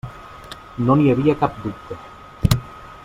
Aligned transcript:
No 0.87 0.95
n'hi 1.01 1.11
havia 1.13 1.37
cap 1.43 1.61
dubte. 1.67 1.99